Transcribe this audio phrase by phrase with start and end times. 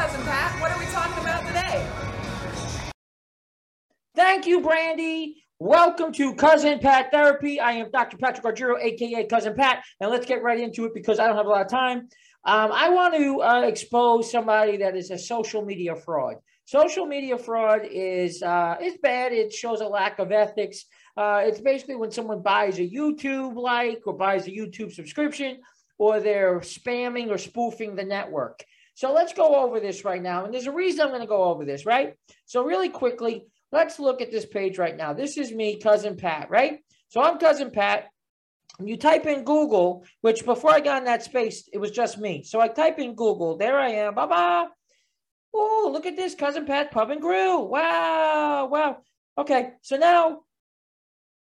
[0.00, 0.58] Cousin Pat.
[0.62, 1.86] What are we talking about today?
[4.16, 5.44] Thank you, Brandy.
[5.58, 7.60] Welcome to Cousin Pat Therapy.
[7.60, 8.16] I am Dr.
[8.16, 11.44] Patrick Argiro, aka Cousin Pat, and let's get right into it because I don't have
[11.44, 12.08] a lot of time.
[12.46, 16.36] Um, I want to uh, expose somebody that is a social media fraud.
[16.64, 19.34] Social media fraud is uh, bad.
[19.34, 20.86] It shows a lack of ethics.
[21.14, 25.58] Uh, it's basically when someone buys a YouTube like or buys a YouTube subscription,
[25.98, 28.64] or they're spamming or spoofing the network.
[29.00, 30.44] So let's go over this right now.
[30.44, 32.14] And there's a reason I'm going to go over this, right?
[32.44, 35.12] So really quickly, Let's look at this page right now.
[35.12, 36.80] This is me, Cousin Pat, right?
[37.08, 38.08] So I'm Cousin Pat.
[38.82, 42.42] You type in Google, which before I got in that space, it was just me.
[42.42, 43.56] So I type in Google.
[43.56, 44.14] There I am.
[44.14, 44.66] Bye bye.
[45.54, 47.68] Oh, look at this, Cousin Pat Pub and Grill.
[47.68, 48.98] Wow, wow.
[49.38, 50.40] Okay, so now,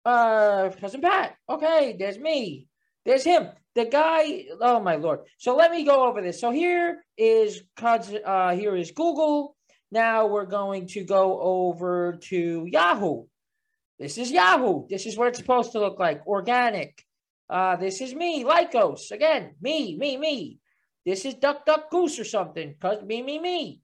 [0.04, 1.34] uh, Cousin Pat.
[1.48, 2.68] Okay, there's me.
[3.06, 3.48] There's him.
[3.74, 4.46] The guy.
[4.60, 5.20] Oh my lord.
[5.38, 6.40] So let me go over this.
[6.40, 7.62] So here is.
[7.80, 9.56] Uh, here is Google.
[9.92, 13.26] Now we're going to go over to Yahoo.
[13.98, 14.86] This is Yahoo.
[14.88, 17.02] This is what it's supposed to look like organic.
[17.48, 19.12] Uh, this is me, Lycos.
[19.12, 20.58] Again, me, me, me.
[21.06, 23.80] This is Duck, Duck, Goose or something because me, me, me.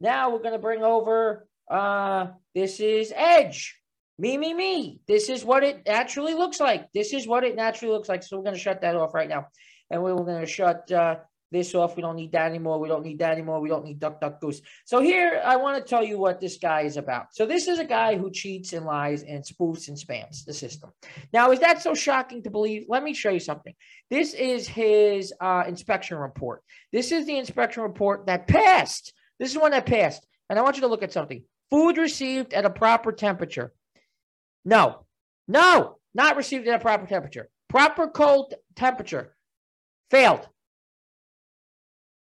[0.00, 3.80] Now we're to bring over, uh, this is Edge.
[4.18, 5.00] Me, me, me.
[5.08, 6.92] This is what it naturally looks like.
[6.92, 8.22] This is what it naturally looks like.
[8.22, 9.48] So we're going to shut that off right now.
[9.90, 11.16] And we're going to shut uh,
[11.50, 11.96] this off.
[11.96, 12.78] We don't need that anymore.
[12.78, 13.60] We don't need that anymore.
[13.60, 14.60] We don't need duck, duck, goose.
[14.84, 17.26] So here, I want to tell you what this guy is about.
[17.32, 20.90] So this is a guy who cheats and lies and spoofs and spams the system.
[21.32, 22.84] Now, is that so shocking to believe?
[22.88, 23.74] Let me show you something.
[24.10, 26.62] This is his uh, inspection report.
[26.92, 29.12] This is the inspection report that passed.
[29.40, 30.24] This is one that passed.
[30.48, 31.42] And I want you to look at something.
[31.70, 33.72] Food received at a proper temperature.
[34.64, 35.04] No,
[35.48, 37.48] no, not received at a proper temperature.
[37.68, 39.34] Proper cold temperature.
[40.10, 40.48] Failed.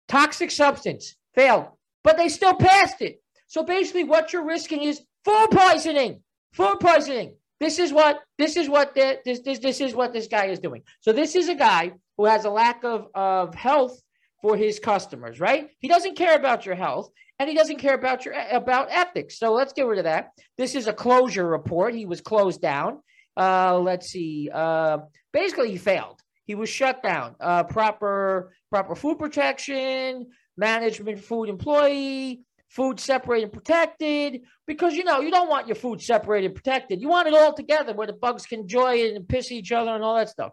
[0.08, 1.68] Toxic substance failed,
[2.04, 3.22] but they still passed it.
[3.48, 6.22] So basically, what you're risking is food poisoning.
[6.54, 7.36] Food poisoning.
[7.60, 10.60] This is what this is what the, this this this is what this guy is
[10.60, 10.84] doing.
[11.02, 14.02] So this is a guy who has a lack of of health
[14.42, 15.70] for his customers, right?
[15.80, 19.40] He doesn't care about your health and he doesn't care about your about ethics.
[19.40, 20.32] So let's get rid of that.
[20.58, 21.96] This is a closure report.
[21.96, 23.00] He was closed down.
[23.36, 24.50] Uh, let's see.
[24.54, 25.00] Uh,
[25.32, 26.20] basically, he failed.
[26.46, 27.36] He was shut down.
[27.40, 34.42] Uh, proper proper food protection, management food employee, food separated and protected.
[34.68, 37.02] Because you know you don't want your food separated and protected.
[37.02, 39.92] You want it all together where the bugs can enjoy it and piss each other
[39.92, 40.52] and all that stuff.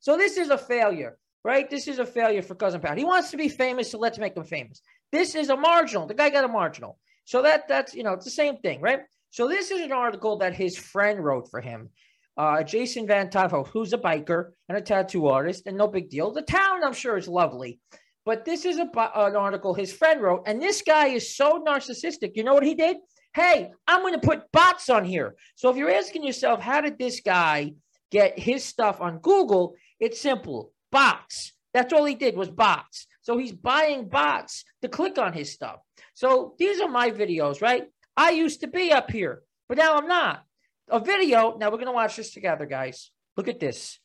[0.00, 1.68] So this is a failure, right?
[1.68, 2.96] This is a failure for Cousin Pat.
[2.96, 4.80] He wants to be famous, so let's make him famous.
[5.12, 6.06] This is a marginal.
[6.06, 6.98] The guy got a marginal.
[7.24, 9.00] So that that's you know it's the same thing, right?
[9.30, 11.90] So this is an article that his friend wrote for him
[12.36, 16.32] uh, Jason Van Tafel, who's a biker and a tattoo artist, and no big deal.
[16.32, 17.80] The town, I'm sure, is lovely.
[18.24, 22.32] But this is a, an article his friend wrote, and this guy is so narcissistic.
[22.34, 22.96] You know what he did?
[23.34, 25.36] Hey, I'm going to put bots on here.
[25.54, 27.74] So if you're asking yourself, how did this guy
[28.10, 29.74] get his stuff on Google?
[30.00, 31.52] It's simple bots.
[31.74, 33.06] That's all he did was bots.
[33.30, 35.76] So he's buying bots to click on his stuff.
[36.14, 37.84] So these are my videos, right?
[38.16, 40.42] I used to be up here, but now I'm not
[40.88, 41.56] a video.
[41.56, 43.12] Now we're going to watch this together, guys.
[43.36, 44.00] Look at this.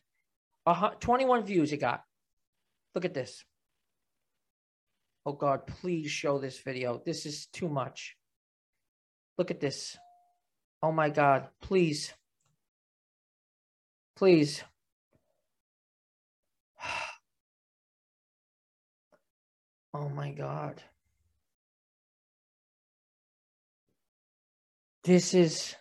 [0.63, 2.03] Uh, 21 views it got.
[2.93, 3.43] Look at this.
[5.25, 7.01] Oh, God, please show this video.
[7.03, 8.15] This is too much.
[9.39, 9.97] Look at this.
[10.83, 11.47] Oh, my God.
[11.63, 12.13] Please.
[14.15, 14.63] Please.
[19.97, 20.83] Oh, my God.
[25.05, 25.73] This is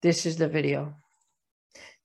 [0.00, 0.94] this is the video.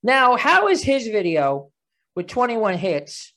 [0.02, 1.72] Now, how is his video
[2.14, 3.34] with 21 hits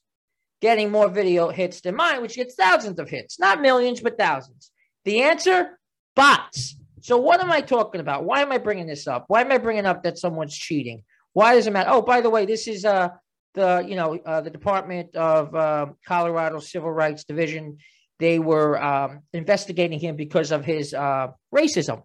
[0.60, 3.38] getting more video hits than mine, which gets thousands of hits?
[3.38, 4.72] Not millions, but thousands.
[5.04, 5.78] The answer
[6.16, 6.76] bots.
[7.02, 8.24] So, what am I talking about?
[8.24, 9.26] Why am I bringing this up?
[9.28, 11.04] Why am I bringing up that someone's cheating?
[11.34, 11.90] Why does it matter?
[11.92, 13.10] Oh, by the way, this is uh,
[13.56, 17.78] the you know uh, the Department of uh, Colorado Civil Rights Division.
[18.18, 22.04] They were um, investigating him because of his uh, racism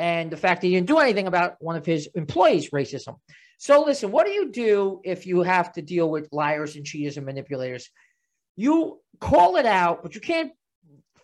[0.00, 3.18] and the fact that he didn't do anything about one of his employees' racism.
[3.58, 7.16] So, listen, what do you do if you have to deal with liars and cheaters
[7.16, 7.88] and manipulators?
[8.56, 10.52] You call it out, but you can't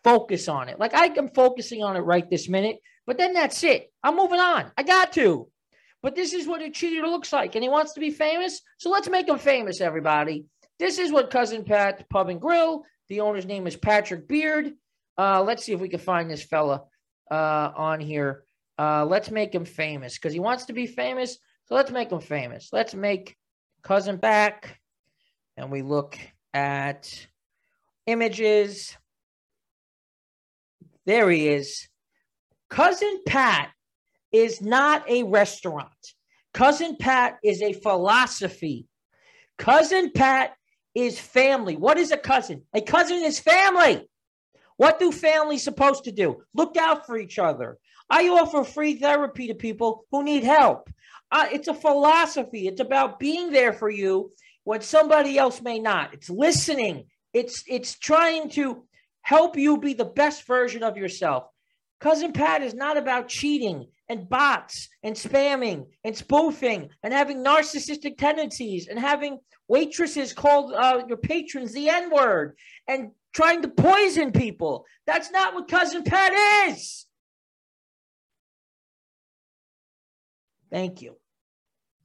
[0.04, 0.78] focus on it.
[0.78, 3.92] Like I am focusing on it right this minute, but then that's it.
[4.02, 4.70] I'm moving on.
[4.76, 5.48] I got to.
[6.02, 8.62] But this is what a cheater looks like, and he wants to be famous.
[8.78, 10.46] So let's make him famous, everybody.
[10.78, 12.84] This is what Cousin Pat Pub and Grill.
[13.08, 14.72] The owner's name is Patrick Beard.
[15.18, 16.84] Uh, let's see if we can find this fella
[17.30, 18.44] uh, on here.
[18.78, 21.36] Uh, let's make him famous because he wants to be famous.
[21.66, 22.70] So let's make him famous.
[22.72, 23.36] Let's make
[23.82, 24.80] cousin back,
[25.58, 26.18] and we look
[26.54, 27.26] at
[28.06, 28.96] images.
[31.04, 31.88] There he is.
[32.70, 33.70] Cousin Pat
[34.32, 35.88] is not a restaurant.
[36.54, 38.86] Cousin Pat is a philosophy.
[39.58, 40.54] Cousin Pat
[40.94, 41.76] is family.
[41.76, 42.62] What is a cousin?
[42.74, 44.08] A cousin is family.
[44.76, 46.42] What do families supposed to do?
[46.54, 47.78] Look out for each other.
[48.08, 50.90] I offer free therapy to people who need help.
[51.30, 52.66] Uh, it's a philosophy.
[52.66, 54.32] It's about being there for you
[54.64, 56.14] when somebody else may not.
[56.14, 57.04] It's listening.
[57.32, 58.84] It's it's trying to
[59.22, 61.44] help you be the best version of yourself.
[62.00, 68.16] Cousin Pat is not about cheating and bots and spamming and spoofing and having narcissistic
[68.16, 69.38] tendencies and having
[69.68, 72.56] waitresses call uh, your patrons the N word
[72.88, 74.86] and trying to poison people.
[75.06, 76.32] That's not what Cousin Pat
[76.68, 77.06] is.
[80.70, 81.16] Thank you.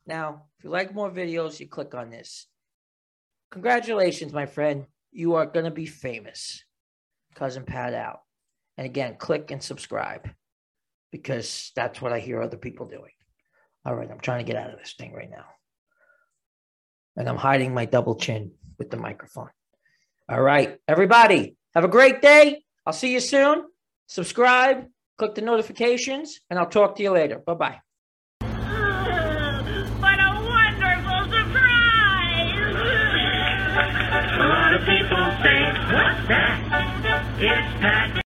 [0.05, 2.47] Now, if you like more videos, you click on this.
[3.51, 4.85] Congratulations, my friend.
[5.11, 6.63] You are going to be famous.
[7.35, 8.24] Cousin Pat out.
[8.77, 10.29] And again, click and subscribe
[11.11, 13.11] because that's what I hear other people doing.
[13.85, 15.45] All right, I'm trying to get out of this thing right now.
[17.15, 19.49] And I'm hiding my double chin with the microphone.
[20.27, 22.63] All right, everybody, have a great day.
[22.85, 23.63] I'll see you soon.
[24.07, 24.87] Subscribe,
[25.17, 27.39] click the notifications, and I'll talk to you later.
[27.39, 27.79] Bye bye.
[30.01, 31.95] What a wonderful surprise!
[34.35, 35.59] A lot of people say,
[35.93, 36.55] what's that?
[37.39, 38.24] It's Pat